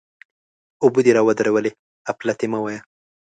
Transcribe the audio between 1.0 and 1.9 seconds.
دې را ودرولې؛